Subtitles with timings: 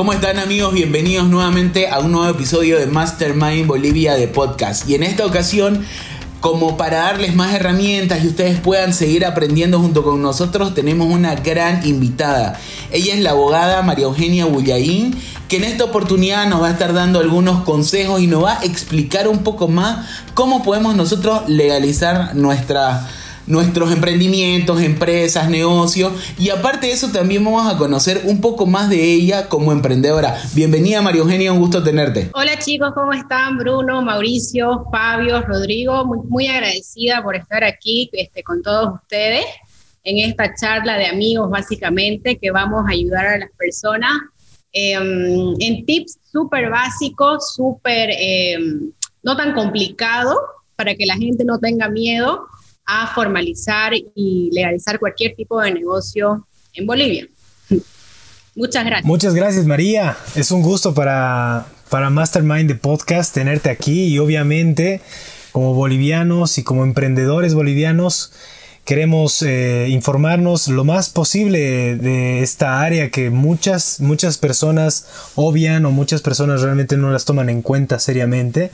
[0.00, 0.72] ¿Cómo están amigos?
[0.72, 4.88] Bienvenidos nuevamente a un nuevo episodio de Mastermind Bolivia de podcast.
[4.88, 5.84] Y en esta ocasión,
[6.40, 11.34] como para darles más herramientas y ustedes puedan seguir aprendiendo junto con nosotros, tenemos una
[11.34, 12.58] gran invitada.
[12.90, 15.14] Ella es la abogada María Eugenia Bullaín,
[15.48, 18.64] que en esta oportunidad nos va a estar dando algunos consejos y nos va a
[18.64, 23.06] explicar un poco más cómo podemos nosotros legalizar nuestra
[23.46, 28.88] nuestros emprendimientos, empresas, negocios y aparte de eso también vamos a conocer un poco más
[28.88, 30.40] de ella como emprendedora.
[30.54, 32.30] Bienvenida María Eugenia, un gusto tenerte.
[32.34, 33.58] Hola chicos, ¿cómo están?
[33.58, 39.44] Bruno, Mauricio, Fabio, Rodrigo, muy, agradecida por estar aquí este, con todos ustedes
[40.04, 44.12] en esta charla de amigos básicamente que vamos a ayudar a las personas
[44.72, 50.34] em, en tips súper básicos, súper em, no tan complicado
[50.76, 52.46] para que la gente no tenga miedo
[52.90, 57.28] a formalizar y legalizar cualquier tipo de negocio en Bolivia.
[58.56, 59.06] Muchas gracias.
[59.06, 60.16] Muchas gracias, María.
[60.34, 65.00] Es un gusto para, para Mastermind de Podcast tenerte aquí y obviamente
[65.52, 68.32] como bolivianos y como emprendedores bolivianos
[68.84, 75.92] queremos eh, informarnos lo más posible de esta área que muchas, muchas personas obvian o
[75.92, 78.72] muchas personas realmente no las toman en cuenta seriamente.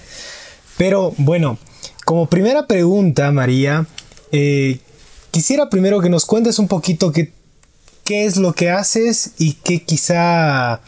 [0.79, 1.59] Pero bueno,
[2.07, 3.87] como primera pregunta, María,
[4.33, 4.79] eh,
[5.31, 7.33] quisiera primero que nos cuentes un poquito qué,
[8.05, 10.81] qué es lo que haces y qué quizá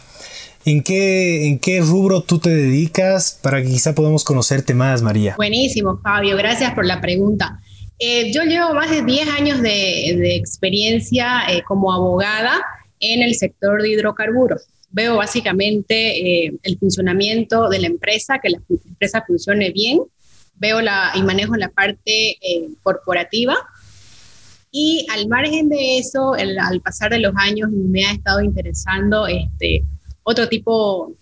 [0.64, 5.34] ¿En qué, ¿En qué rubro tú te dedicas para que quizá podamos conocerte más, María?
[5.36, 6.36] Buenísimo, Fabio.
[6.36, 7.58] Gracias por la pregunta.
[7.98, 12.60] Eh, yo llevo más de 10 años de, experiencia eh, como abogada
[13.00, 14.66] en el sector de hidrocarburos.
[14.90, 20.00] Veo básicamente el funcionamiento de la empresa, que la empresa funcione bien
[20.58, 23.56] veo la, y manejo la parte eh, corporativa.
[24.70, 29.84] Y al margen de eso, al pasar de los años, me ha estado interesando este,
[30.22, 31.14] otro tipo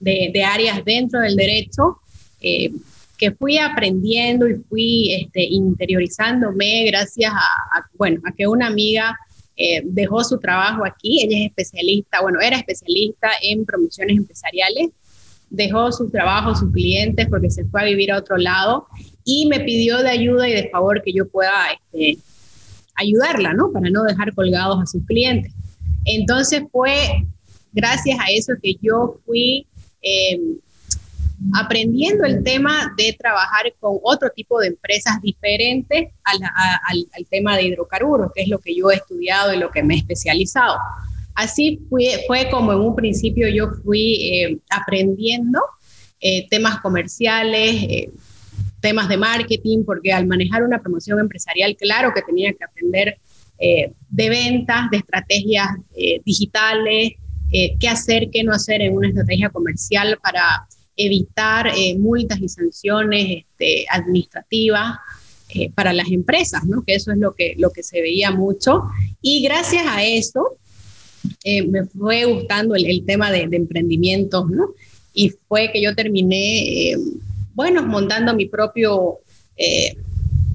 [0.00, 1.98] de, de áreas dentro del derecho
[2.40, 2.72] eh,
[3.16, 9.16] que fui aprendiendo y fui este, interiorizándome gracias a, bueno, a que una amiga
[9.56, 11.22] eh, dejó su trabajo aquí.
[11.22, 14.88] Ella es especialista, bueno, era especialista en promociones empresariales
[15.54, 18.86] dejó su trabajo, sus clientes, porque se fue a vivir a otro lado
[19.24, 22.18] y me pidió de ayuda y de favor que yo pueda este,
[22.94, 23.72] ayudarla, ¿no?
[23.72, 25.52] Para no dejar colgados a sus clientes.
[26.04, 27.26] Entonces fue
[27.72, 29.66] gracias a eso que yo fui
[30.02, 30.58] em,
[31.54, 38.30] aprendiendo el tema de trabajar con otro tipo de empresas diferentes al, tema de hidrocarburos,
[38.34, 40.78] que es lo que yo he estudiado y lo que me he especializado.
[41.34, 45.60] Así fue, como en un principio yo fui eh, aprendiendo
[46.20, 48.10] eh, temas comerciales, eh,
[48.80, 53.18] temas de marketing, porque al manejar una promoción empresarial, claro que tenía que aprender
[53.56, 55.68] de ventas, de estrategias
[56.24, 57.12] digitales,
[57.50, 60.66] qué hacer, qué no hacer en una estrategia comercial para
[60.96, 64.98] evitar multas y sanciones este, administrativas.
[65.74, 66.82] para las empresas, ¿no?
[66.82, 68.82] que eso es lo que, lo que se veía mucho.
[69.22, 70.58] Y gracias a eso,
[71.46, 74.70] eh, me fue gustando el, tema de, de, emprendimientos, ¿no?
[75.12, 76.96] Y fue que yo terminé, eh,
[77.52, 79.18] bueno, montando mi propio,
[79.54, 79.94] eh,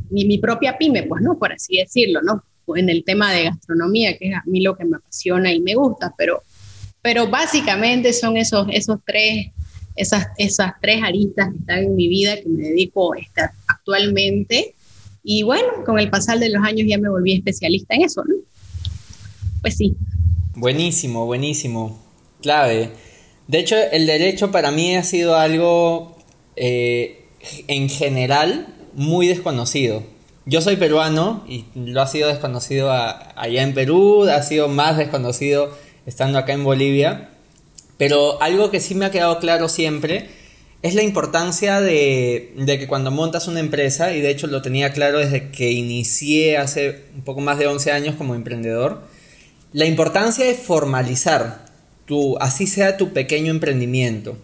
[0.10, 1.38] mi, propia pyme, pues, ¿no?
[1.38, 2.44] Por así decirlo, ¿no?
[2.76, 5.76] En el tema de gastronomía, que es a mí lo que me apasiona y me
[5.76, 6.42] gusta, pero,
[7.04, 9.52] pero básicamente son esos, esos tres,
[9.96, 14.74] esas, esas tres aristas que están en mi vida que me dedico este, actualmente.
[15.24, 18.36] Y bueno, con el pasar de los años ya me volví especialista en eso, ¿no?
[19.62, 19.96] Pues sí,
[20.60, 21.98] Buenísimo, buenísimo.
[22.42, 22.90] Clave.
[23.48, 26.18] De hecho, el derecho para mí ha sido algo
[26.58, 27.24] eh,
[27.70, 30.04] en general muy desconocido.
[30.46, 35.74] Yo soy peruano y lo ha sido desconocido allá en Perú, ha sido más desconocido
[36.06, 37.30] estando acá en Bolivia.
[37.98, 40.28] Pero algo que sí me ha quedado claro siempre
[40.82, 44.92] es la importancia de, de, que cuando montas una empresa, y de hecho lo tenía
[44.92, 49.08] claro desde que inicié hace un poco más de 11 años como emprendedor,
[49.72, 51.66] la importancia de formalizar,
[52.06, 54.38] tu, así sea tu pequeño emprendimiento.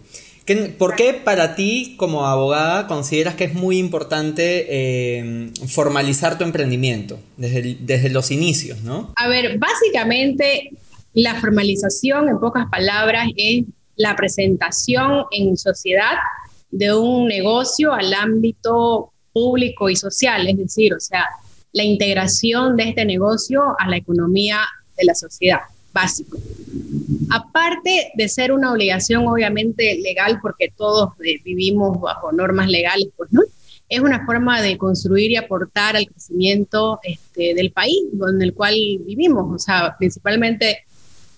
[0.78, 7.18] ¿Por qué para ti como abogada consideras que es muy importante eh, formalizar tu emprendimiento
[7.36, 9.12] desde, desde los inicios, no?
[9.16, 10.70] A ver, básicamente
[11.14, 13.64] la formalización, en pocas palabras, es
[13.96, 16.14] la presentación en sociedad
[16.70, 21.24] de un negocio al ámbito público y social, es decir, o sea,
[21.72, 24.60] la integración de este negocio a la economía
[24.96, 25.60] de la sociedad,
[25.92, 26.38] básico.
[27.30, 33.32] Aparte de ser una obligación obviamente legal, porque todos eh, vivimos bajo normas legales, pues
[33.32, 33.42] no,
[33.88, 38.74] es una forma de construir y aportar al crecimiento este, del país en el cual
[39.04, 40.84] vivimos, o sea, principalmente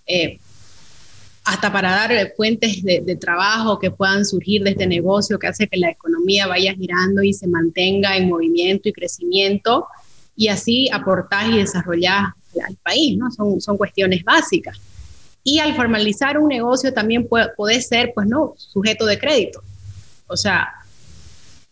[0.06, 0.38] eh,
[1.44, 5.78] hasta para dar fuentes de, trabajo que puedan surgir de este negocio que hace que
[5.78, 9.86] la economía vaya girando y se mantenga en movimiento y crecimiento
[10.36, 13.30] y así aportar y desarrollar al país, ¿no?
[13.30, 14.78] Son, son cuestiones básicas.
[15.42, 19.62] Y al formalizar un negocio también puede, ser, pues no, sujeto de crédito.
[20.26, 20.68] O sea,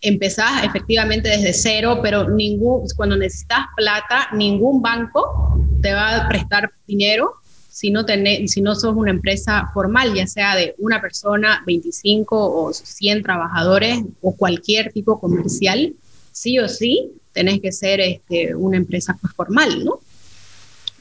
[0.01, 6.71] empezás efectivamente desde cero, pero ningún, cuando necesitas plata, ningún banco te va a prestar
[6.87, 7.35] dinero
[7.77, 12.35] si no, tenés, si no sos una empresa formal, ya sea de una persona, 25
[12.35, 15.93] o 100 trabajadores o cualquier tipo comercial,
[16.33, 20.01] sí o sí tenés que ser este, una empresa pues, formal, ¿no?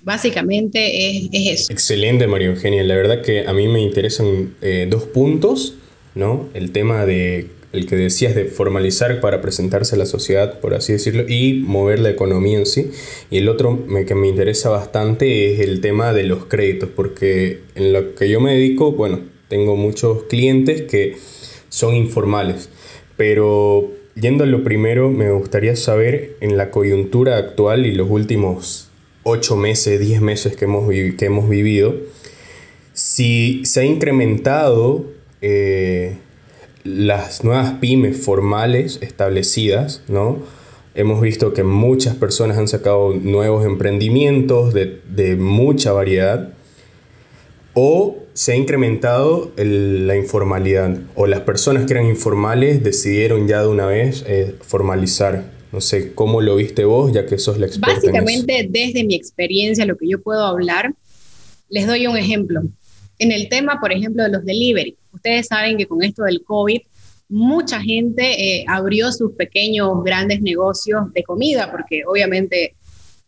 [0.05, 1.73] Básicamente es, eso.
[1.73, 2.83] Excelente, María Eugenia.
[2.83, 5.75] La verdad que a mí me interesan eh, dos puntos,
[6.13, 6.47] ¿no?
[6.53, 10.93] El tema de el que decías de formalizar para presentarse a la sociedad, por así
[10.93, 12.91] decirlo, y mover la economía en sí.
[13.31, 17.91] Y el otro que me interesa bastante es el tema de los créditos, porque en
[17.91, 21.17] lo que yo me dedico, bueno, tengo muchos clientes que
[21.69, 22.69] son informales,
[23.17, 28.89] pero yendo a lo primero, me gustaría saber en la coyuntura actual y los últimos
[29.27, 31.95] 8 meses, 10 meses que hemos, que hemos vivido,
[32.93, 35.05] si se ha incrementado
[35.41, 36.17] eh,
[36.83, 40.37] las nuevas pymes formales establecidas, ¿no?
[40.93, 46.53] Hemos visto que muchas personas han sacado nuevos emprendimientos de, mucha variedad
[47.73, 53.67] o se ha incrementado la informalidad o las personas que eran informales decidieron ya de
[53.69, 55.54] una vez eh, formalizar.
[55.75, 57.95] No sé, ¿cómo lo viste vos ya que sos la experta?
[57.95, 60.93] Básicamente, desde mi experiencia, lo que yo puedo hablar,
[61.67, 62.61] les doy un ejemplo.
[63.19, 66.79] En el tema, por ejemplo, de los delivery Ustedes saben que con esto del COVID,
[67.27, 72.73] mucha gente eh, abrió sus pequeños, grandes negocios de comida, porque obviamente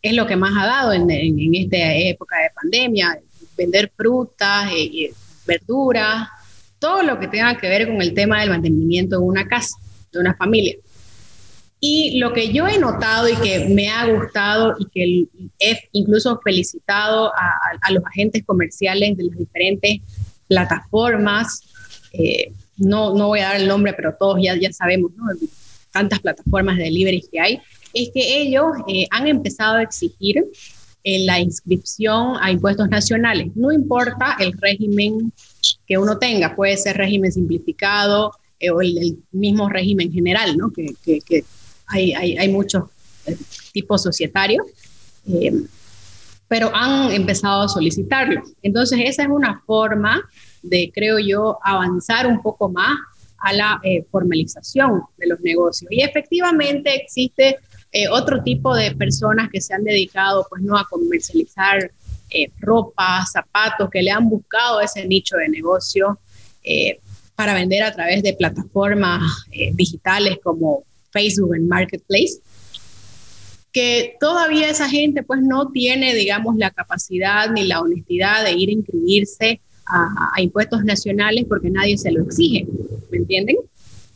[0.01, 1.09] es lo que más ha dado en,
[1.53, 3.19] esta época de pandemia,
[3.57, 5.11] vender frutas, eh,
[5.45, 6.29] verduras,
[6.79, 9.75] todo lo que tenga que ver con el tema del mantenimiento de una casa,
[10.13, 10.77] de una familia.
[11.79, 16.39] Y lo que yo he notado y que me ha gustado y que he incluso
[16.43, 19.99] felicitado a, los agentes comerciales de las diferentes
[20.47, 21.61] plataformas
[22.13, 25.11] eh, no, no voy a dar el nombre, pero todos ya, ya sabemos,
[25.91, 27.59] tantas plataformas de delivery que hay,
[27.93, 30.45] es que ellos eh, han empezado a exigir
[31.03, 33.51] eh, la inscripción a impuestos nacionales.
[33.55, 35.31] No importa el régimen
[35.87, 38.31] que uno tenga, puede ser régimen simplificado
[38.71, 40.71] o el, mismo régimen general, ¿no?
[40.71, 41.43] que, que
[41.87, 42.83] hay, hay, muchos
[43.71, 44.65] tipos societarios
[46.47, 48.41] pero han empezado a solicitarlo.
[48.61, 50.21] Entonces, esa es una forma
[50.61, 52.97] de, creo yo, avanzar un poco más
[53.39, 55.91] a la eh, formalización de los negocios.
[55.91, 57.57] Y efectivamente existe
[57.91, 61.91] eh, otro tipo de personas que se han dedicado, pues, no a comercializar
[62.29, 66.19] eh, ropa, zapatos, que le han buscado ese nicho de negocio
[67.37, 69.21] para vender a través de plataformas
[69.73, 70.83] digitales como
[71.17, 72.39] Facebook en Marketplace
[73.71, 78.69] que todavía esa gente pues no tiene, digamos, la capacidad ni la honestidad de ir
[78.69, 82.65] a inscribirse a, impuestos nacionales porque nadie se lo exige,
[83.11, 83.57] ¿me entienden?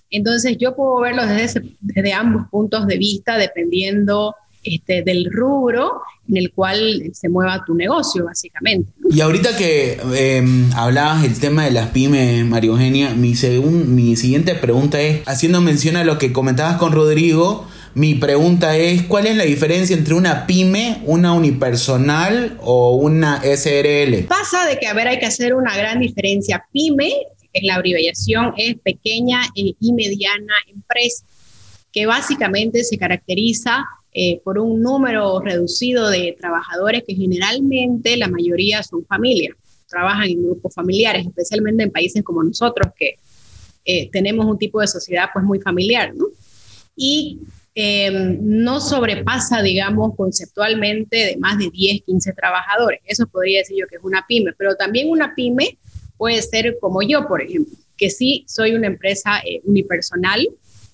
[0.09, 6.38] Entonces yo puedo verlo desde, desde ambos puntos de vista, dependiendo este, del rubro en
[6.38, 8.92] el cual se mueva tu negocio, básicamente.
[9.10, 14.56] Y ahorita que em, hablabas del tema de las pymes, María Eugenia, mi, mi siguiente
[14.56, 19.35] pregunta es, haciendo mención a lo que comentabas con Rodrigo, mi pregunta es, ¿cuál es
[19.35, 24.24] la diferencia entre una pyme, una unipersonal o una SRL?
[24.28, 26.66] Pasa de que, a ver, hay que hacer una gran diferencia.
[26.71, 27.12] Pyme,
[27.52, 31.26] en la abreviación, es pequeña y mediana empresa,
[31.92, 38.83] que básicamente se caracteriza eh, por un número reducido de trabajadores que generalmente la mayoría
[38.83, 39.56] son familias,
[39.87, 43.15] trabajan en grupos familiares, especialmente en países como nosotros que
[43.85, 46.25] eh, tenemos un tipo de sociedad pues muy familiar, ¿no?
[46.95, 47.39] Y
[47.73, 52.99] Em, no sobrepasa, digamos, conceptualmente de más de 10, 15 trabajadores.
[53.06, 55.77] Eso podría decir yo que es una pyme, pero también una pyme
[56.18, 60.49] puede ser como yo, por ejemplo, que sí soy una empresa eh, unipersonal,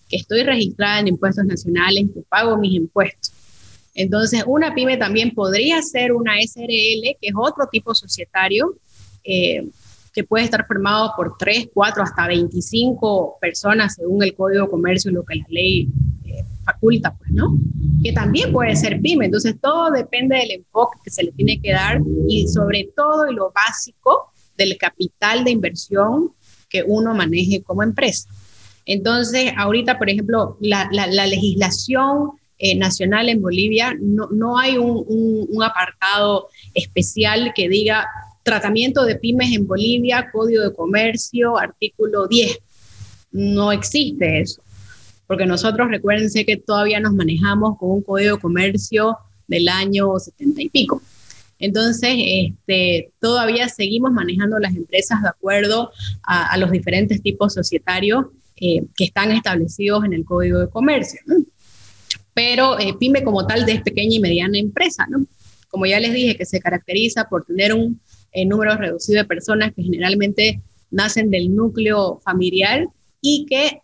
[0.07, 3.33] que estoy registrada en impuestos nacionales, que pago mis impuestos.
[3.93, 8.77] Entonces, una pyme también podría ser una SRL, que es otro tipo societario,
[9.23, 9.67] eh,
[10.13, 15.11] que puede estar formado por 3, 4, hasta 25 personas según el Código de Comercio
[15.11, 15.89] y lo que la ley
[16.67, 17.57] faculta, pues, ¿no?
[18.03, 19.25] Que también puede ser pyme.
[19.25, 23.33] Entonces, todo depende del enfoque que se le tiene que dar y sobre todo y
[23.33, 26.31] lo básico del capital de inversión
[26.69, 28.27] que uno maneje como empresa.
[28.87, 30.87] Entonces, ahorita, por ejemplo, la,
[31.27, 38.07] legislación eh, nacional en Bolivia, no, no hay un, apartado especial que diga
[38.43, 42.57] tratamiento de pymes en Bolivia, código de comercio, artículo 10.
[43.33, 44.61] No existe eso,
[45.27, 49.17] porque nosotros recuérdense que todavía nos manejamos con un código de comercio
[49.47, 51.01] del año 70 y pico.
[51.59, 55.91] Entonces, este, todavía seguimos manejando las empresas de acuerdo
[56.23, 58.27] a, los diferentes tipos societarios
[58.59, 61.21] eh, que están establecidos en el Código de Comercio.
[62.33, 65.25] Pero eh, PYME como tal es pequeña y mediana empresa, ¿no?
[65.69, 67.99] Como ya les dije, que se caracteriza por tener un
[68.31, 70.61] eh, número reducido de personas que generalmente
[70.91, 72.87] nacen del núcleo familiar
[73.21, 73.81] y que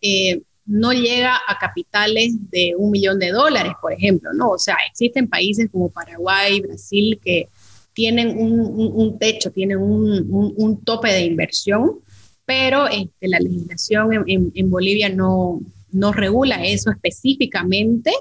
[0.65, 4.51] no llega a capitales de un millón de dólares, por ejemplo, ¿no?
[4.51, 7.49] O sea, existen países como Paraguay, Brasil, que
[7.93, 11.99] tienen un, techo, tienen un, tope de inversión,
[12.45, 18.11] pero este, la legislación en, Bolivia no, no regula eso específicamente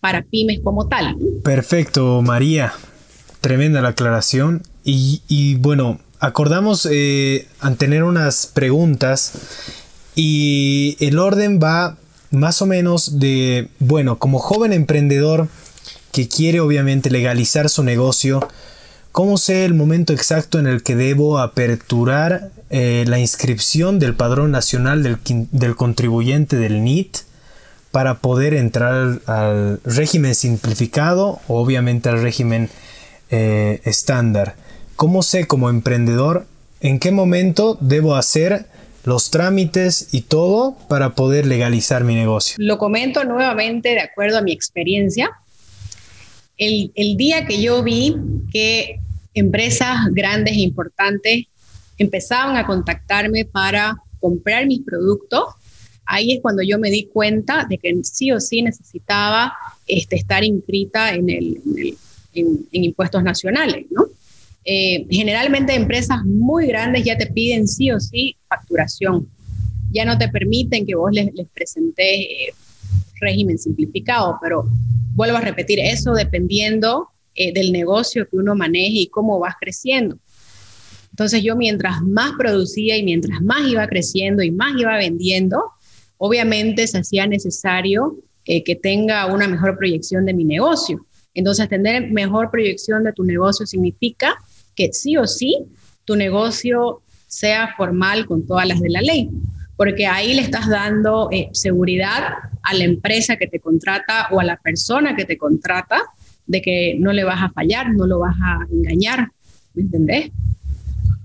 [0.00, 1.16] para pymes como tal.
[1.42, 2.72] Perfecto, María.
[3.40, 4.62] Tremenda la aclaración.
[4.82, 7.46] Y, bueno, acordamos eh,
[7.78, 9.32] tener unas preguntas
[10.14, 11.96] y el orden va
[12.30, 15.48] más o menos de, bueno, como joven emprendedor
[16.12, 18.48] que quiere obviamente legalizar su negocio,
[19.12, 24.52] ¿Cómo sé el momento exacto en el que debo aperturar eh, la inscripción del padrón
[24.52, 27.18] nacional del, contribuyente del NIT
[27.90, 32.70] para poder entrar al, régimen simplificado o obviamente al régimen
[33.30, 34.54] eh, estándar?
[34.94, 36.46] ¿Cómo sé como emprendedor
[36.80, 38.66] en qué momento debo hacer
[39.04, 42.54] los trámites y todo para poder legalizar mi negocio?
[42.58, 45.30] Lo comento nuevamente de acuerdo a mi experiencia
[46.60, 48.14] el, día que yo vi
[48.52, 49.00] que
[49.32, 51.46] empresas grandes e importantes
[51.96, 55.44] empezaban a contactarme para comprar mis productos,
[56.04, 59.54] ahí es cuando yo me di cuenta de que sí o sí necesitaba
[59.86, 61.96] este, estar inscrita en, el,
[62.34, 63.86] en, impuestos nacionales.
[64.64, 69.26] Eh, generalmente empresas muy grandes ya te piden sí o sí facturación.
[69.92, 72.52] Ya no te permiten que vos les, les presentes eh,
[73.20, 74.64] régimen simplificado, pero
[75.14, 80.18] vuelvo a repetir, eso dependiendo eh, del negocio que uno maneje y cómo vas creciendo.
[81.10, 85.62] Entonces yo mientras más producía y mientras más iba creciendo y más iba vendiendo,
[86.18, 91.04] obviamente se hacía necesario eh, que tenga una mejor proyección de mi negocio.
[91.34, 94.34] Entonces tener mejor proyección de tu negocio significa
[94.74, 95.58] que sí o sí
[96.04, 99.30] tu negocio sea formal con todas las de la ley
[99.80, 104.44] porque ahí le estás dando eh, seguridad a la empresa que te contrata o a
[104.44, 106.02] la persona que te contrata
[106.46, 109.30] de que no le vas a fallar, no lo vas a engañar,
[109.72, 110.32] ¿me entendés?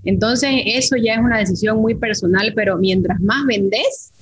[0.04, 4.12] Entonces, eso ya es una decisión muy personal, pero mientras más vendes,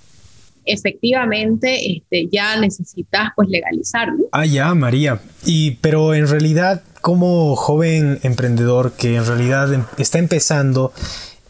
[0.65, 4.25] efectivamente este, ya necesitas pues legalizarlo.
[4.33, 5.21] Ah, ya, María.
[5.47, 10.93] Y pero en realidad, como joven emprendedor que en realidad em, está empezando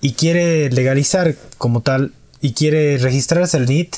[0.03, 2.13] y quiere legalizar como tal,
[2.45, 3.97] y quiere registrarse al NIT,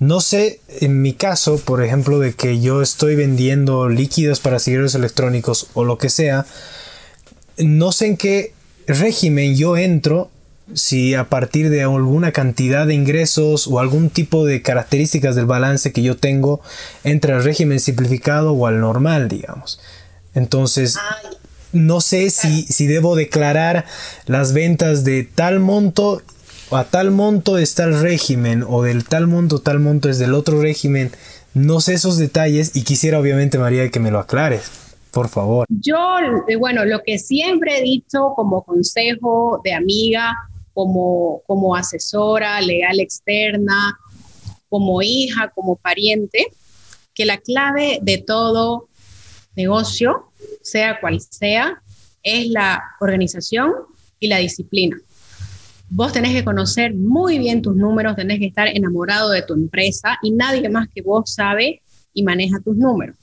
[0.00, 4.96] no sé, en mi caso, por ejemplo, de que yo estoy vendiendo líquidos para cigarros
[4.96, 6.44] electrónicos o lo que sea,
[7.56, 8.52] no sé en qué
[8.88, 10.28] régimen yo entro,
[10.74, 15.92] si a partir de alguna cantidad de ingresos o algún tipo de características del balance
[15.92, 16.60] que yo tengo,
[17.04, 19.80] entra al régimen simplificado o al normal, digamos.
[20.34, 20.98] Entonces,
[21.72, 23.84] no sé si, si debo declarar
[24.26, 26.22] las ventas de tal monto
[26.70, 30.60] a tal monto está el régimen o del tal monto tal monto es del otro
[30.60, 31.10] régimen.
[31.54, 34.70] No sé esos detalles y quisiera obviamente María que me lo aclares.
[35.10, 35.66] Por favor.
[35.70, 35.96] Yo,
[36.48, 40.34] eh, bueno, lo que siempre he dicho como consejo de amiga,
[40.74, 43.98] como, como asesora legal externa,
[44.68, 46.46] como hija, como pariente,
[47.14, 48.88] que la clave de todo
[49.56, 50.30] negocio,
[50.62, 51.82] sea cual sea,
[52.22, 53.72] es la organización
[54.20, 54.96] y la disciplina.
[55.90, 60.18] Vos tenés que conocer muy bien tus números, tenés que estar enamorado de tu empresa
[60.22, 61.80] y nadie más que vos sabe
[62.12, 63.16] y maneja tus números.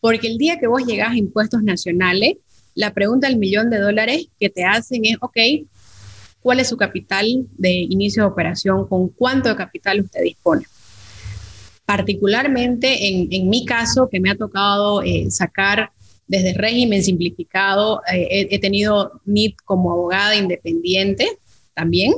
[0.00, 2.34] Porque el día que vos llegás a impuestos nacionales,
[2.74, 5.36] la pregunta del millón de dólares que te hacen es, ok,
[6.40, 7.26] ¿cuál es su capital
[7.58, 8.86] de inicio de operación?
[8.86, 10.64] ¿Con cuánto de capital usted dispone?
[11.86, 15.90] Particularmente en, mi caso, que me ha tocado eh, sacar
[16.28, 21.28] desde régimen simplificado, eh, he, he, tenido NIT como abogada independiente,
[21.76, 22.12] también.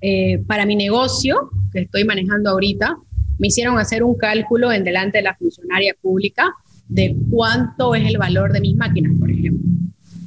[0.00, 2.96] Eh, para mi negocio, que estoy manejando ahorita,
[3.38, 6.54] me hicieron hacer un cálculo en delante de la funcionaria pública
[6.86, 9.66] de cuánto es el valor de mis máquinas, por ejemplo.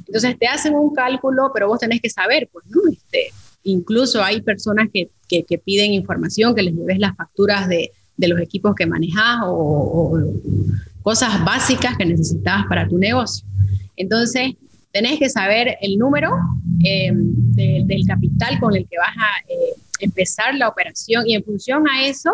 [0.06, 2.80] Entonces te hacen un cálculo, pero vos tenés que saber, pues, ¿no?
[2.90, 3.28] Este,
[3.62, 8.40] incluso hay personas que, que, piden información, que les lleves las facturas de, de los
[8.40, 10.18] equipos que manejas o,
[11.02, 13.46] cosas básicas que necesitabas para tu negocio.
[13.96, 14.54] Entonces,
[14.92, 16.30] tenés que saber el número
[16.84, 21.88] eh, del capital con el que vas a eh, empezar la operación y en función
[21.88, 22.30] a eso,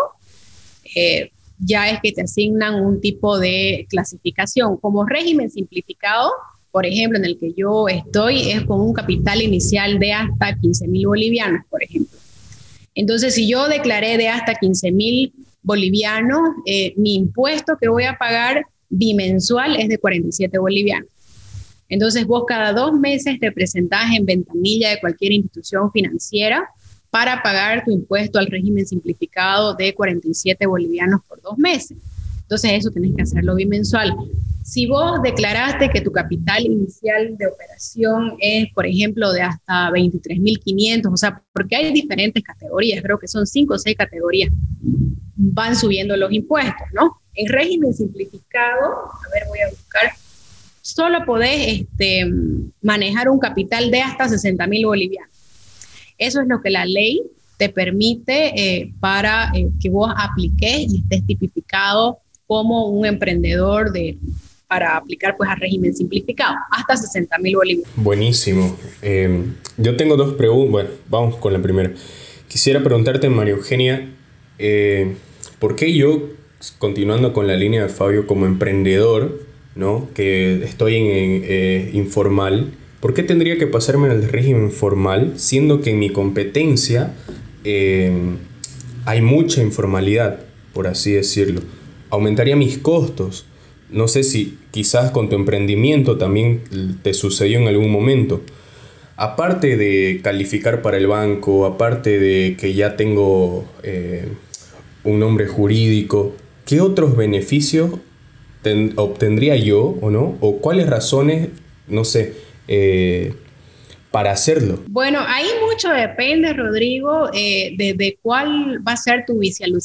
[0.95, 4.77] eh, ya es que te asignan un tipo de clasificación.
[4.79, 6.31] Como régimen simplificado,
[6.71, 10.89] por ejemplo, en el que yo estoy, es con un capital inicial de hasta 15
[10.89, 12.19] mil bolivianos, por ejemplo.
[12.95, 15.33] Entonces, si yo declaré de hasta 15 mil
[15.63, 16.41] bolivianos,
[16.97, 21.14] mi impuesto que voy a pagar bimensual es de 47 bolivianos.
[21.95, 26.69] Entonces vos cada dos meses te presentás en ventanilla de cualquier institución financiera
[27.09, 31.97] para pagar tu impuesto al régimen simplificado de 47 bolivianos por dos meses.
[32.43, 34.13] Entonces eso tenés que hacerlo bimensual.
[34.65, 41.13] Si vos declaraste que tu capital inicial de operación es, por ejemplo, de hasta 23.500,
[41.13, 44.51] o sea, porque hay diferentes categorías, creo que son cinco o seis categorías,
[45.37, 47.21] van subiendo los impuestos, ¿no?
[47.35, 50.11] En régimen simplificado, a ver, voy a buscar,
[50.85, 52.31] solo podés este,
[52.83, 55.35] manejar un capital de hasta 60 mil bolivianos.
[56.19, 57.23] Eso es lo que la ley
[57.57, 64.19] te permite eh, para eh, que vos apliques y estés tipificado como un emprendedor de,
[64.69, 67.91] para aplicar pues a régimen simplificado, hasta 60 mil bolivianos.
[67.97, 68.77] Buenísimo.
[69.01, 69.43] Eh,
[69.79, 71.95] yo tengo dos preguntas, bueno, vamos con la primera.
[72.47, 74.13] Quisiera preguntarte, María Eugenia,
[75.59, 76.29] ¿por qué yo,
[76.77, 80.09] continuando con la línea de Fabio como emprendedor, ¿no?
[80.15, 85.91] que estoy en, eh, informal, ¿por qué tendría que pasarme al régimen formal siendo que
[85.91, 87.15] en mi competencia
[87.65, 88.13] eh,
[89.05, 90.41] hay mucha informalidad,
[90.73, 91.61] por así decirlo?
[92.11, 93.47] Aumentaría mis costos.
[93.91, 96.63] No sé si quizás con tu emprendimiento también
[97.03, 98.43] te sucedió en algún momento.
[99.17, 104.27] Aparte de calificar para el banco, aparte de que ya tengo eh,
[105.05, 107.91] un nombre jurídico, ¿qué otros beneficios
[108.97, 110.37] obtendría yo o no?
[110.41, 111.49] ¿O cuáles razones,
[111.87, 112.35] no sé,
[112.69, 113.35] eh,
[114.11, 114.81] para hacerlo?
[114.87, 119.41] Bueno, ahí mucho depende, Rodrigo, eh, de, cuál va a ser tu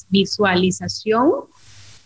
[0.09, 1.31] visualización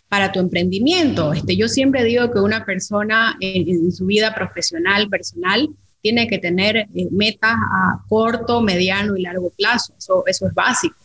[0.08, 1.34] para tu emprendimiento.
[1.34, 5.70] Este, yo siempre digo que una persona en, su vida profesional, personal,
[6.02, 9.94] tiene que tener eh, metas a corto, mediano y largo plazo.
[9.98, 10.96] Eso, eso es básico.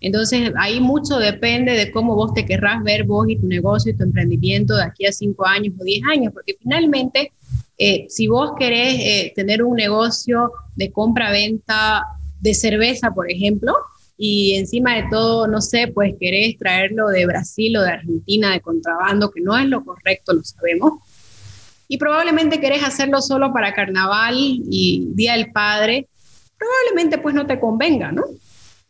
[0.00, 3.96] Entonces, ahí mucho depende de cómo vos te querrás ver vos y tu negocio y
[3.96, 7.32] tu emprendimiento de aquí a cinco años o diez años, porque finalmente,
[7.76, 12.02] eh, si vos querés eh, tener un negocio de compra-venta
[12.40, 13.74] de cerveza, por ejemplo,
[14.16, 18.60] y encima de todo, no sé, pues querés traerlo de Brasil o de Argentina de
[18.60, 20.94] contrabando, que no es lo correcto, lo sabemos,
[21.88, 26.06] y probablemente querés hacerlo solo para carnaval y Día del Padre,
[26.58, 28.24] probablemente pues no te convenga, ¿no?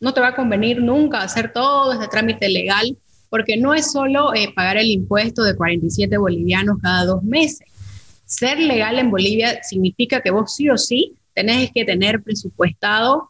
[0.01, 2.97] No te va a convenir nunca hacer todo ese trámite legal,
[3.29, 7.67] porque no es solo eh, pagar el impuesto de 47 bolivianos cada dos meses.
[8.25, 13.29] Ser legal en Bolivia significa que vos sí o sí tenés que tener presupuestado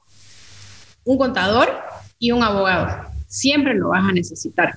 [1.03, 1.69] un contador
[2.17, 3.09] y un abogado.
[3.27, 4.75] Siempre lo vas a necesitar.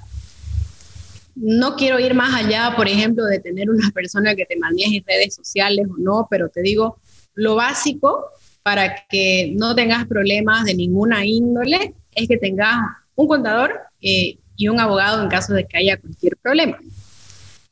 [1.37, 5.35] No quiero ir más allá, por ejemplo, de tener una persona que te maneje redes
[5.35, 6.99] sociales o no, pero te digo,
[7.35, 8.31] lo básico
[8.65, 12.79] para que no tengas problemas de ninguna índole es que tengas
[13.15, 16.79] un contador eh, y un abogado en caso de que haya cualquier problema.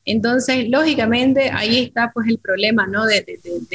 [0.05, 3.05] Entonces, lógicamente, ahí está pues el problema, ¿no?
[3.07, 3.25] De,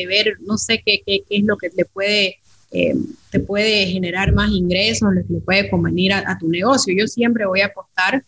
[0.07, 2.37] ver, no sé qué, qué, es lo que te puede,
[2.71, 2.95] eh,
[3.31, 6.95] te puede generar más ingresos, lo que le puede convenir a, tu negocio.
[6.97, 8.23] Yo siempre voy a apostar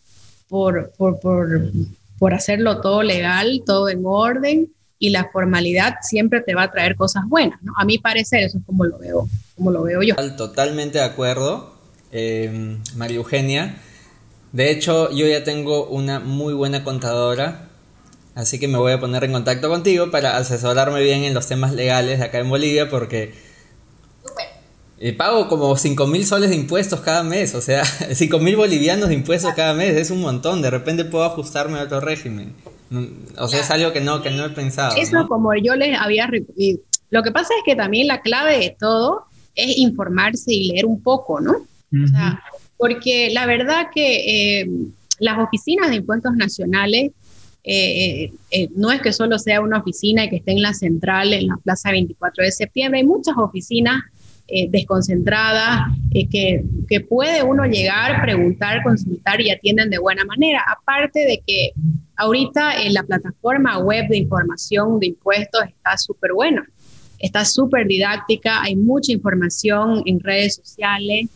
[0.49, 1.71] por, por, por,
[2.19, 4.69] por hacerlo todo legal, todo en orden,
[5.01, 7.73] y la formalidad siempre te va a traer cosas buenas, ¿no?
[7.75, 10.15] A mi parecer, eso es como lo veo, como lo veo yo.
[10.37, 11.73] Totalmente de acuerdo,
[12.11, 13.77] eh, María Eugenia.
[14.51, 17.69] De hecho, yo ya tengo una muy buena contadora,
[18.35, 21.73] así que me voy a poner en contacto contigo para asesorarme bien en los temas
[21.73, 23.33] legales de acá en Bolivia, porque
[24.99, 27.83] y pago como 5 mil soles de impuestos cada mes, o sea,
[28.13, 31.83] 5 mil bolivianos de impuestos cada mes, es un montón, de repente puedo ajustarme a
[31.85, 32.53] otro régimen.
[33.37, 34.95] O sea, es algo que no, que no he pensado.
[34.97, 36.29] Eso como yo les había...
[37.09, 39.25] Lo que pasa es que también la clave de todo
[39.55, 41.51] es informarse y leer un poco, ¿no?
[41.51, 42.41] o sea,
[42.77, 44.69] porque la verdad que eh,
[45.19, 47.11] las oficinas de impuestos nacionales
[47.63, 51.33] eh, eh, no es que solo sea una oficina y que esté en la central,
[51.33, 54.01] en la Plaza 24 de septiembre, hay muchas oficinas
[54.53, 60.61] eh, desconcentrada, eh, que, que, puede uno llegar, preguntar, consultar y atienden de buena manera.
[60.69, 61.71] Aparte de que
[62.17, 66.67] ahorita en la plataforma web de información de impuestos está súper buena,
[67.19, 71.29] está súper didáctica, hay mucha información en redes sociales.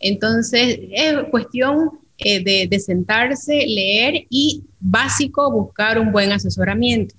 [0.00, 7.14] Entonces, es cuestión eh, de, de sentarse, leer y básico, buscar un buen asesoramiento.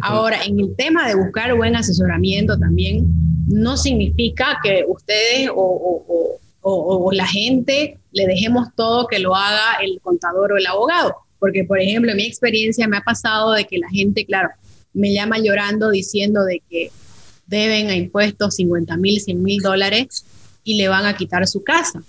[0.00, 3.04] Ahora, en el tema de buscar buen asesoramiento también,
[3.46, 6.38] no significa que ustedes o,
[7.12, 11.14] la gente le dejemos todo que lo haga el contador o el abogado.
[11.38, 14.48] Porque, por ejemplo, en mi experiencia me ha pasado de que la gente, claro,
[14.92, 16.90] me llama llorando diciendo de que
[17.46, 20.24] deben a impuestos 50 mil, 100 mil dólares
[20.64, 22.02] y le van a quitar su casa.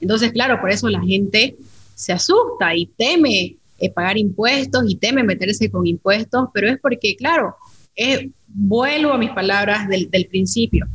[0.00, 1.56] Entonces, claro, por eso la gente
[1.94, 7.16] se asusta y teme eh, pagar impuestos y teme meterse con impuestos, pero es porque,
[7.16, 7.56] claro,
[7.96, 10.86] eh, vuelvo a mis palabras del, principio.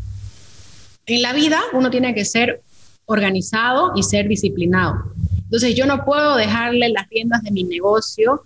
[1.06, 2.62] En la vida uno tiene que ser
[3.06, 5.14] organizado y ser disciplinado.
[5.44, 8.44] Entonces yo no puedo dejarle las riendas de mi negocio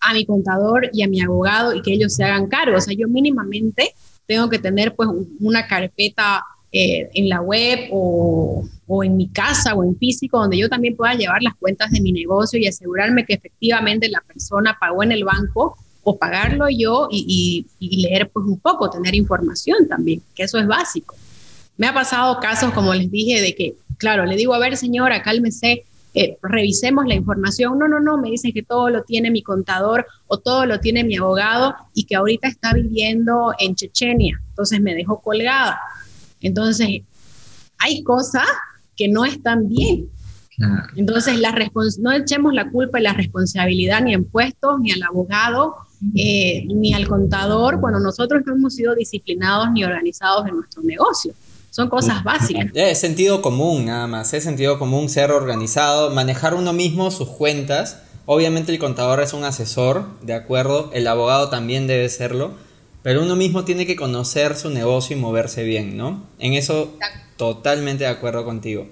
[0.00, 2.76] a mi contador y a mi abogado y que ellos se hagan cargo.
[2.76, 3.92] O sea, yo mínimamente
[4.26, 5.08] tengo que tener pues
[5.40, 10.58] una carpeta eh, en la web o, o, en mi casa o en físico donde
[10.58, 14.76] yo también pueda llevar las cuentas de mi negocio y asegurarme que efectivamente la persona
[14.78, 15.76] pagó en el banco
[16.08, 20.66] o pagarlo yo y, y, leer pues un poco, tener información también, que eso es
[20.68, 21.16] básico.
[21.76, 25.20] Me ha pasado casos, como les dije, de que, claro, le digo, a ver señora,
[25.20, 27.76] cálmese, eh, revisemos la información.
[27.76, 31.02] No, no, no, me dicen que todo lo tiene mi contador o todo lo tiene
[31.02, 34.40] mi abogado y que ahorita está viviendo en Chechenia.
[34.50, 35.80] Entonces me dejó colgada.
[36.40, 37.02] Entonces,
[37.78, 38.46] hay cosas
[38.94, 40.08] que no están bien.
[40.94, 41.52] Entonces, la
[41.98, 46.92] no echemos la culpa y la responsabilidad ni a impuestos, ni al abogado, eh, ni
[46.94, 51.32] al contador, cuando nosotros no hemos sido disciplinados ni organizados en nuestro negocio.
[51.70, 52.66] Son cosas básicas.
[52.72, 54.32] Es sentido común, nada más.
[54.32, 58.00] Es sentido común ser organizado, manejar uno mismo sus cuentas.
[58.24, 60.90] Obviamente el contador es un asesor, de acuerdo.
[60.94, 62.52] El abogado también debe serlo.
[63.02, 66.24] Pero uno mismo tiene que conocer su negocio y moverse bien, ¿no?
[66.38, 66.96] En eso
[67.36, 68.88] totalmente de acuerdo contigo.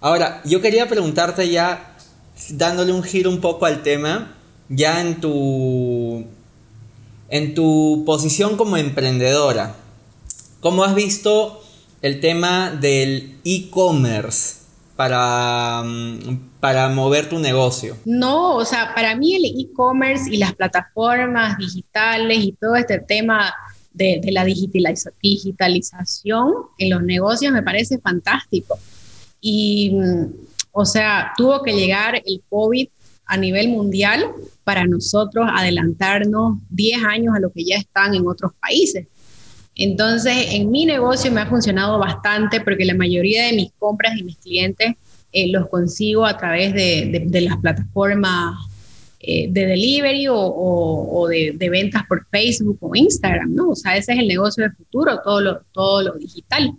[0.00, 1.96] Ahora, yo quería preguntarte ya,
[2.50, 4.36] dándole un giro un poco al tema,
[4.70, 6.24] ya en tu,
[7.28, 9.74] en tu posición como emprendedora,
[10.60, 11.60] ¿cómo has visto
[12.02, 14.60] el tema del e-commerce
[14.94, 17.96] para, mm, para mover tu negocio?
[18.04, 23.52] No, o sea, para mí el e-commerce y las plataformas digitales y todo este tema
[23.92, 28.78] de, la digitalización en los negocios me parece fantástico.
[29.40, 30.26] Y, mm,
[30.72, 32.88] o sea, tuvo que llegar el COVID
[33.30, 34.24] a nivel mundial
[34.64, 39.06] para nosotros adelantarnos 10 años a lo que ya están en otros países.
[39.76, 44.24] Entonces, en mi negocio me ha funcionado bastante porque la mayoría de mis compras y
[44.24, 44.94] mis clientes
[45.32, 48.56] eh, los consigo a través de, las plataformas
[49.20, 53.70] eh, de delivery o, de, ventas por Facebook o Instagram, ¿no?
[53.70, 56.72] O sea, ese es el negocio del futuro, todo todo lo digital.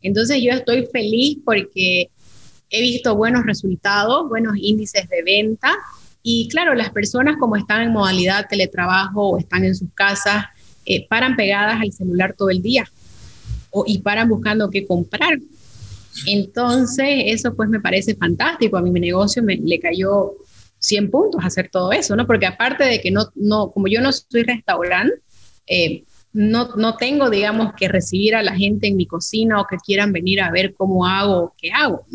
[0.00, 2.08] Entonces, yo estoy feliz porque
[2.72, 5.76] he visto buenos resultados, buenos índices de venta
[6.22, 10.46] y claro, las personas como están en modalidad teletrabajo o están en sus casas,
[10.86, 12.90] eh, paran pegadas al celular todo el día
[13.70, 15.38] o, y paran buscando qué comprar.
[16.26, 18.76] Entonces, eso pues me parece fantástico.
[18.76, 20.32] A mí mi negocio me, le cayó
[20.78, 22.26] 100 puntos hacer todo eso, ¿no?
[22.26, 25.14] Porque aparte de que no, no como yo no soy restaurante,
[25.66, 29.76] eh, no, no tengo, digamos, que recibir a la gente en mi cocina o que
[29.76, 32.06] quieran venir a ver cómo hago o qué hago.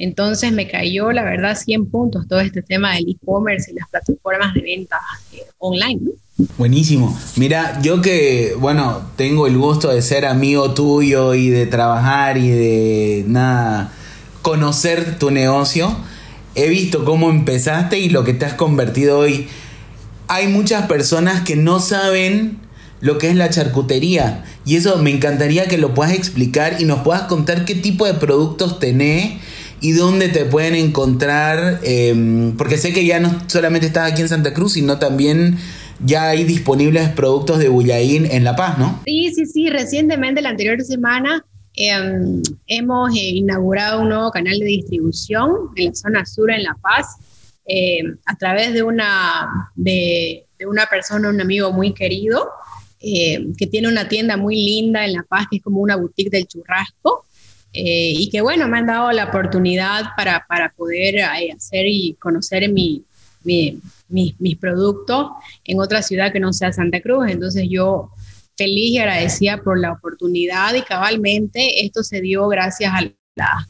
[0.00, 4.54] Entonces me cayó, la verdad, 100 puntos todo este tema del e-commerce y las plataformas
[4.54, 4.98] de venta
[5.34, 6.00] eh, online.
[6.56, 7.18] Buenísimo.
[7.36, 12.48] Mira, yo que, bueno, tengo el gusto de ser amigo tuyo y de trabajar y
[12.48, 13.92] de nada,
[14.40, 15.94] conocer tu negocio,
[16.54, 19.48] he visto cómo empezaste y lo que te has convertido hoy.
[20.28, 22.58] Hay muchas personas que no saben
[23.02, 27.00] lo que es la charcutería y eso me encantaría que lo puedas explicar y nos
[27.00, 29.40] puedas contar qué tipo de productos tenés
[29.80, 34.28] y dónde te pueden encontrar, em, porque sé que ya no solamente estás aquí en
[34.28, 35.58] Santa Cruz, sino también
[36.04, 39.00] ya hay disponibles productos de Bullaín en La Paz, ¿no?
[39.04, 39.70] Sí, sí, sí.
[39.70, 45.94] Recientemente, la anterior semana, em, hemos eh, inaugurado un nuevo canal de distribución en la
[45.94, 47.16] zona sur, en La Paz,
[47.66, 52.48] em, a través de una, de, una persona, un amigo muy querido,
[53.02, 56.46] que tiene una tienda muy linda en La Paz, que es como una boutique del
[56.46, 57.24] churrasco.
[57.72, 62.14] Eh, y que bueno, me han dado la oportunidad para, para poder eh, hacer y
[62.14, 63.04] conocer mi,
[63.44, 65.30] mi, mis, productos
[65.64, 67.28] en otra ciudad que no sea Santa Cruz.
[67.28, 68.10] Entonces yo
[68.56, 73.02] feliz y agradecida por la oportunidad y cabalmente esto se dio gracias a,
[73.36, 73.66] la,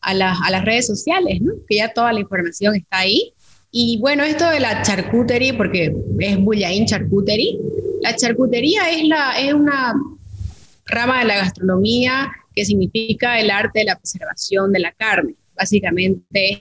[0.00, 1.54] a, las redes sociales, ¿no?
[1.66, 3.32] que ya toda la información está ahí.
[3.70, 7.58] Y bueno, esto de la charcuterie, porque es Bullaín Charcuterie,
[8.00, 9.94] la charcutería es, la, es una
[10.86, 15.36] rama de la gastronomía que significa el arte de la preservación de la carne.
[15.54, 16.58] Básicamente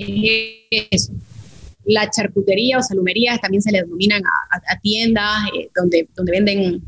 [0.70, 1.12] es
[1.86, 6.84] la charcutería o salumería también se le denominan a, tiendas eh, donde, donde venden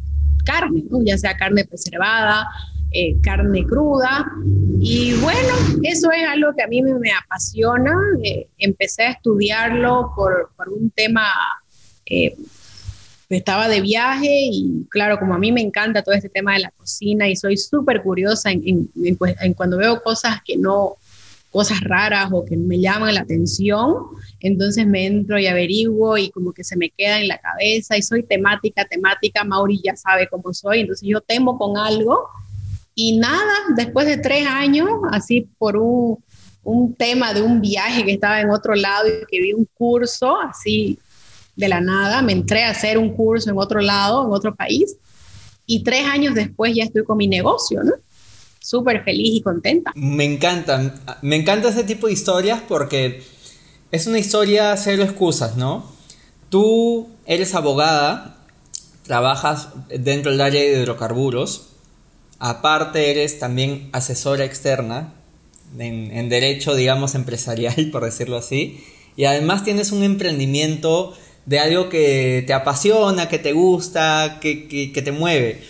[0.46, 2.48] carne, ya sea carne preservada,
[2.92, 4.32] eh, carne cruda.
[4.80, 7.96] Y bueno, eso es algo que a mí me, apasiona.
[8.24, 11.26] Eh, empecé a estudiarlo por, por un tema,
[13.38, 16.72] estaba de viaje y claro, como a mí me encanta todo este tema de la
[16.72, 18.50] cocina y soy súper curiosa
[19.18, 20.98] pues, en, cuando veo cosas que no,
[21.52, 23.94] cosas raras o que me llaman la atención,
[24.40, 28.02] entonces me entro y averiguo y como que se me queda en la cabeza y
[28.02, 32.28] soy temática, temática, Mauri ya sabe cómo soy, entonces yo temo con algo
[32.96, 36.18] y nada, después de tres años, así por un,
[36.64, 40.36] un tema de un viaje que estaba en otro lado y que vi un curso,
[40.42, 40.98] así
[41.56, 44.96] de la nada, me entré a hacer un curso en otro lado, en otro país,
[45.66, 47.94] y tres años después ya estoy con mi negocio, ¿no?
[48.60, 49.92] Súper feliz y contenta.
[49.96, 53.24] Me encantan, me encanta ese tipo de historias porque
[53.92, 55.86] es una historia cero excusas, ¿no?
[56.50, 58.38] Tú eres abogada,
[59.04, 61.70] trabajas dentro del área de hidrocarburos,
[62.40, 65.14] Aparte eres también asesora externa
[65.78, 68.84] en, derecho, digamos, empresarial, por decirlo así.
[69.18, 71.14] Y además tienes un emprendimiento
[71.50, 75.64] de algo que te apasiona, que te gusta, que, te mueve.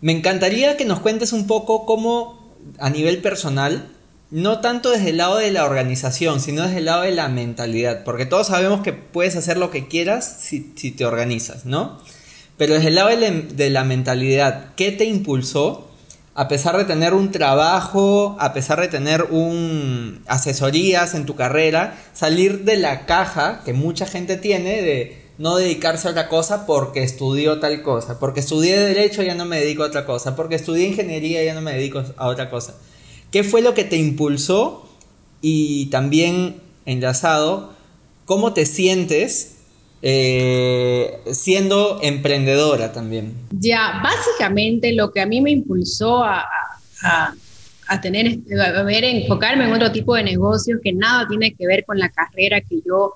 [0.00, 3.90] Me encantaría que nos cuentes un poco cómo a nivel personal,
[4.30, 8.02] no tanto desde el lado de la organización, sino desde el lado de la mentalidad,
[8.02, 12.00] porque todos sabemos que puedes hacer lo que quieras si, si te organizas, ¿no?
[12.56, 15.90] Pero desde el lado de la mentalidad, ¿qué te impulsó
[16.34, 21.96] a pesar de tener un trabajo, a pesar de tener un asesorías en tu carrera,
[22.12, 27.02] salir de la caja que mucha gente tiene de no dedicarse a otra cosa porque
[27.02, 30.88] estudió tal cosa, porque estudié derecho ya no me dedico a otra cosa, porque estudié
[30.88, 32.74] ingeniería ya no me dedico a otra cosa.
[33.30, 34.88] ¿Qué fue lo que te impulsó
[35.40, 37.74] y también enlazado,
[38.24, 39.53] cómo te sientes
[40.06, 43.32] eh, siendo emprendedora también?
[43.52, 46.44] Ya, básicamente lo que a mí me impulsó a,
[48.02, 51.98] tener, a ver, enfocarme en otro tipo de negocios que nada tiene que ver con
[51.98, 53.14] la carrera que yo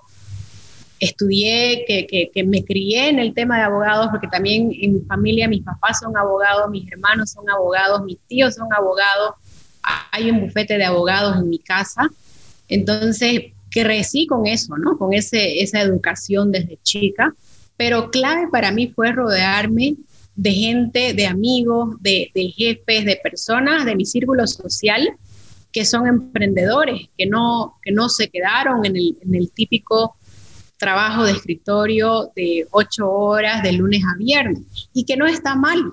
[0.98, 5.46] estudié, que, que, me crié en el tema de abogados, porque también en mi familia
[5.46, 9.34] mis papás son abogados, mis hermanos son abogados, mis tíos son abogados,
[10.10, 12.08] hay un bufete de abogados en mi casa.
[12.66, 14.96] Entonces, que recí con eso, ¿no?
[14.98, 17.34] Con ese, esa educación desde chica.
[17.76, 19.96] Pero clave para mí fue rodearme
[20.34, 25.08] de gente, de amigos, de, jefes, de personas de mi círculo social
[25.72, 30.16] que son emprendedores, que no, que no se quedaron en el, en el típico
[30.78, 34.62] trabajo de escritorio de ocho horas de lunes a viernes
[34.94, 35.92] y que no está mal.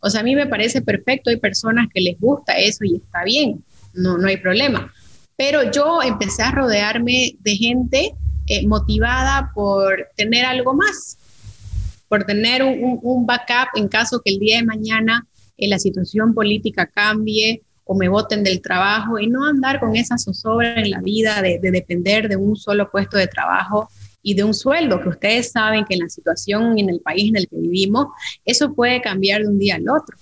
[0.00, 3.22] O sea, a mí me parece perfecto, hay personas que les gusta eso y está
[3.24, 4.92] bien, no, no hay problema.
[5.36, 8.14] Pero yo empecé a rodearme de gente
[8.46, 11.18] eh, motivada por tener algo más,
[12.08, 16.86] por tener un, backup en caso que el día de mañana eh, la situación política
[16.86, 21.42] cambie o me voten del trabajo y no andar con esa zozobra en la vida
[21.42, 23.88] de, de, depender de un solo puesto de trabajo
[24.22, 27.36] y de un sueldo, que ustedes saben que en la situación en el país en
[27.36, 28.06] el que vivimos,
[28.44, 30.16] eso puede cambiar de un día al otro.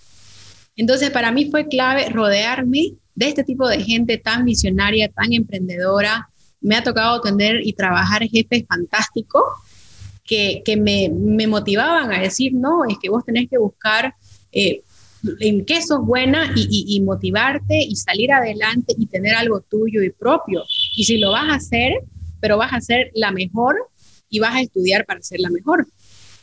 [0.77, 6.29] Entonces, para mí fue clave rodearme de este tipo de gente tan visionaria, tan emprendedora.
[6.61, 9.43] Me ha tocado tener y trabajar jefes fantásticos
[10.25, 14.15] que, que me, me, motivaban a decir, no, es que vos tenés que buscar
[14.53, 14.83] eh,
[15.41, 20.11] en qué sos buena y, y, motivarte y salir adelante y tener algo tuyo y
[20.11, 20.65] propio.
[20.97, 21.93] Y si lo vas a hacer,
[22.41, 23.77] pero vas a ser la mejor
[24.29, 25.87] y vas a estudiar para ser la mejor.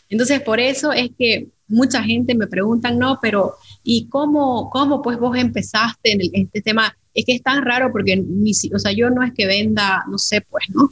[0.09, 5.17] Entonces, por eso es que mucha gente me pregunta, no, pero ¿y cómo, cómo pues
[5.17, 6.95] vos empezaste en, este tema?
[7.13, 10.17] Es que es tan raro porque, ni, o sea, yo no es que venda, no
[10.17, 10.91] sé, pues, ¿no?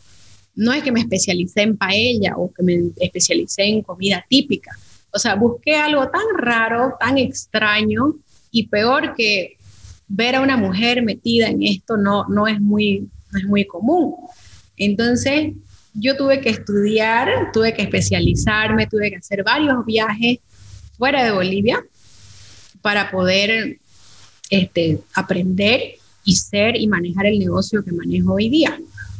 [0.55, 4.71] No es que me especialicé en paella o que me especialicé en comida típica.
[5.11, 8.15] O sea, busqué algo tan raro, tan extraño
[8.51, 9.57] y peor que
[10.07, 14.15] ver a una mujer metida en esto no, no, es, muy, no es muy común.
[14.77, 15.53] Entonces,
[15.93, 20.39] yo tuve que estudiar, tuve que especializarme, tuve que hacer varios viajes
[20.97, 21.83] fuera de Bolivia
[22.87, 23.79] para poder
[24.49, 28.79] este, aprender y ser y manejar el negocio que manejo hoy día.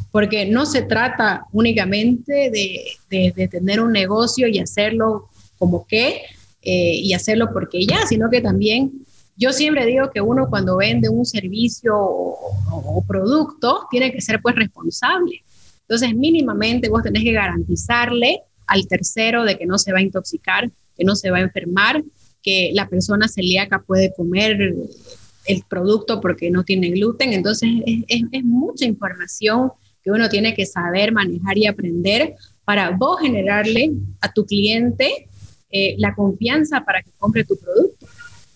[0.09, 5.27] Porque no se trata únicamente de, tener un negocio y hacerlo
[5.57, 6.21] como que,
[6.61, 11.09] eh, y hacerlo porque ya, sino que también yo siempre digo que uno cuando vende
[11.09, 15.43] un servicio o, o, producto tiene que ser pues responsable.
[15.81, 20.71] Entonces mínimamente vos tenés que garantizarle al tercero de que no se va a intoxicar
[20.97, 22.03] que no se va a enfermar,
[22.47, 24.73] que la persona celíaca puede comer
[25.47, 27.33] el producto porque no tiene gluten.
[27.33, 27.69] Entonces,
[28.07, 34.31] es, mucha información que uno tiene que saber manejar y aprender para vos generarle a
[34.31, 35.27] tu cliente
[35.69, 38.07] eh, la confianza para que compre tu producto.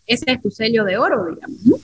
[0.07, 1.75] Ese es tu sello de oro, digamos, ¿no?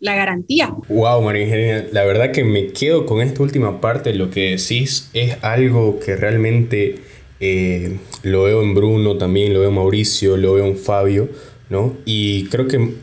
[0.00, 0.74] la garantía.
[0.88, 5.10] Wow, María Ingeniería, la verdad que me quedo con esta última parte, lo que decís
[5.12, 6.96] es algo que realmente
[7.38, 11.28] eh, lo veo en Bruno también, lo veo en Mauricio, lo veo en Fabio,
[11.72, 11.96] ¿no?
[12.04, 12.94] Y creo que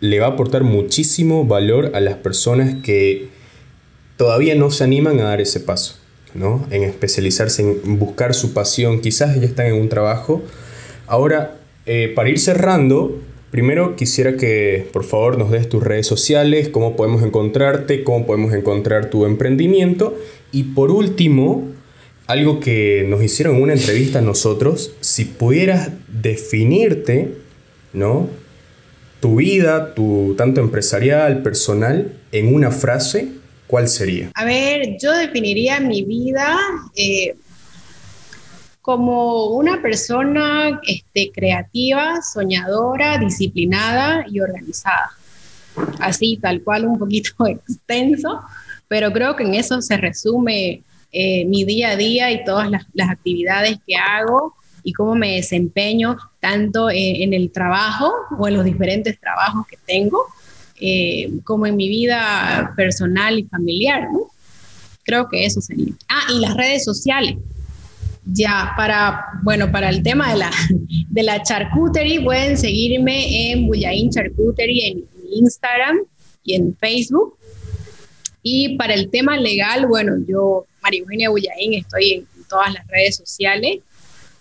[0.00, 3.28] le va a aportar muchísimo valor a las personas que
[4.16, 5.96] todavía no se animan a dar ese paso,
[6.32, 6.66] ¿no?
[6.70, 10.42] En especializarse, en buscar su pasión, quizás ya están en un trabajo.
[11.06, 13.20] Ahora, eh, para ir cerrando,
[13.54, 18.52] Primero quisiera que por favor nos des tus redes sociales, cómo podemos encontrarte, cómo podemos
[18.52, 20.18] encontrar tu emprendimiento.
[20.50, 21.68] Y por último,
[22.26, 27.43] algo que nos hicieron en una entrevista a nosotros, si pudieras definirte,
[27.94, 28.28] ¿no?
[29.20, 33.28] Tu vida, tu tanto empresarial, personal, en una frase,
[33.66, 34.30] ¿cuál sería?
[34.34, 36.58] A ver, yo definiría mi vida
[36.94, 37.34] eh,
[38.82, 45.12] como una persona este, creativa, soñadora, disciplinada y organizada.
[46.00, 48.42] Así, tal cual, un poquito extenso,
[48.88, 52.84] pero creo que en eso se resume eh, mi día a día y todas las,
[53.08, 54.54] actividades que hago
[54.84, 60.24] y cómo me desempeño tanto en, el trabajo o en los diferentes trabajos que tengo,
[60.80, 64.06] eh, como en mi vida personal y familiar.
[65.02, 65.92] Creo que eso sería.
[66.08, 67.36] Ah, y las redes sociales
[68.26, 70.50] ya, para, bueno, para el tema de la,
[71.10, 75.98] de la charcuterie, pueden seguirme en Bullaín Charcuterie en Instagram
[76.42, 77.36] y en Facebook.
[78.42, 83.16] Y para el tema legal, bueno, yo, María Eugenia Bullaín, estoy en, todas las redes
[83.16, 83.78] sociales.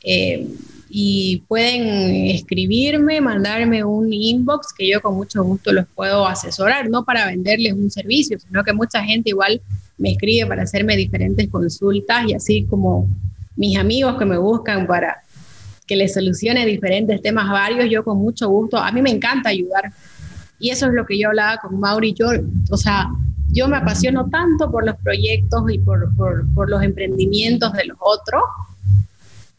[0.04, 0.48] Eh,
[0.96, 7.04] y pueden escribirme, mandarme un inbox que yo con mucho gusto los puedo asesorar, no
[7.04, 9.60] para venderles un servicio, sino que mucha gente igual
[9.98, 13.08] me escribe para hacerme diferentes consultas y así como
[13.56, 15.24] mis amigos que me buscan para
[15.88, 19.92] que les solucione diferentes temas varios, yo con mucho gusto, a mí me encanta ayudar.
[20.60, 22.28] Y eso es lo que yo hablaba con Mauri, yo,
[22.70, 23.10] o sea,
[23.50, 27.98] yo me apasiono tanto por los proyectos y por, por, por los emprendimientos de los
[28.00, 28.44] otros,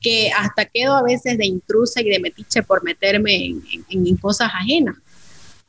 [0.04, 3.54] que hasta quedo a veces de intrusa y de metiche por meterme
[3.88, 4.96] en, cosas ajenas.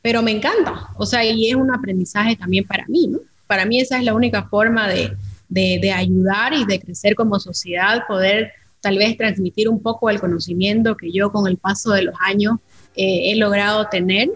[0.02, 3.20] Pero me encanta, o sea, y es un aprendizaje también para mí, ¿no?
[3.48, 5.16] Para mí esa es la única forma de,
[5.48, 10.98] de, ayudar y de crecer como sociedad, poder tal vez transmitir un poco el conocimiento
[10.98, 12.58] que yo con el paso de los años
[12.96, 14.30] eh, he logrado tener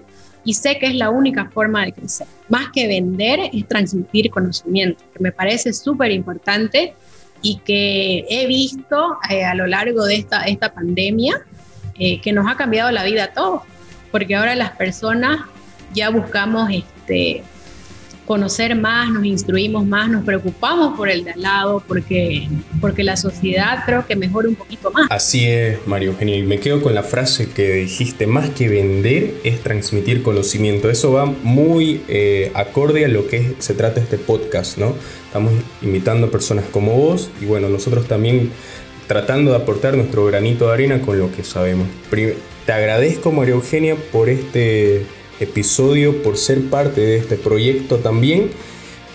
[0.45, 2.27] y sé que es la única forma de crecer.
[2.47, 6.93] Más que vender es transmitir conocimiento, que me parece súper importante
[7.41, 11.41] y que he visto eh, a lo largo de esta, esta pandemia
[11.97, 13.61] eh, que nos ha cambiado la vida a todos,
[14.11, 15.41] porque ahora las personas
[15.93, 17.43] ya buscamos este,
[18.29, 22.47] conocer más, nos instruimos más, nos preocupamos por el de al lado, porque,
[22.79, 25.07] porque la sociedad creo que mejora un poquito más.
[25.09, 29.33] Así es, Mario Eugenio, y me quedo con la frase que dijiste, más que vender
[29.43, 30.91] es transmitir conocimiento.
[30.91, 34.93] Eso va muy eh, acorde a lo que se trata este podcast, ¿no?
[35.25, 38.51] Estamos invitando a personas como vos y bueno, nosotros también
[39.07, 41.87] tratando de aportar nuestro granito de arena con lo que sabemos.
[42.11, 45.03] Te agradezco, María Eugenia, por este
[45.39, 48.49] episodio, por ser parte de este proyecto también.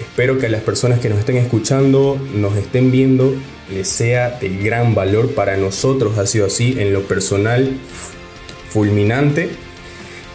[0.00, 3.34] Espero que a las personas que nos estén escuchando, nos estén viendo,
[3.72, 6.18] les sea de gran valor para nosotros.
[6.18, 7.70] Ha sido así en lo personal,
[8.70, 9.50] fulminante.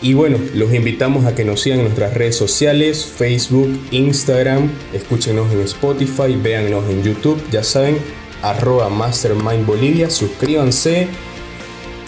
[0.01, 5.51] Y bueno, los invitamos a que nos sigan en nuestras redes sociales, Facebook, Instagram, escúchenos
[5.51, 7.97] en Spotify, véannos en YouTube, ya saben,
[8.41, 11.09] arroba Mastermind Bolivia, suscríbanse.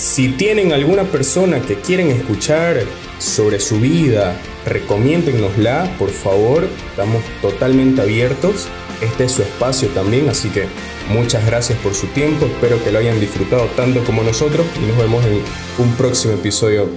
[0.02, 2.82] Si tienen alguna persona que quieren escuchar
[3.20, 4.36] sobre su vida,
[4.66, 6.68] recomiéndennosla, por favor.
[6.90, 8.68] Estamos totalmente abiertos.
[9.00, 10.66] Este es su espacio también, así que
[11.08, 12.48] muchas gracias por su tiempo.
[12.48, 15.40] Espero que lo hayan disfrutado tanto como nosotros y nos vemos en
[15.78, 16.90] un próximo episodio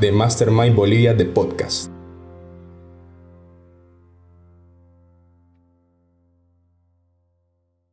[0.00, 1.91] de Mastermind Bolivia de podcast.